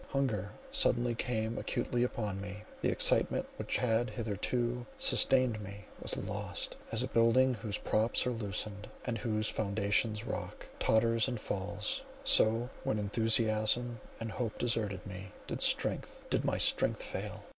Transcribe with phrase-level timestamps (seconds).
[0.09, 2.63] Hunger suddenly came acutely upon me.
[2.81, 8.31] The excitement which had hitherto sustained me was lost; as a building, whose props are
[8.31, 15.33] loosened, and whose foundations rock, totters and falls, so when enthusiasm and hope deserted me,
[15.45, 17.43] did my strength fail.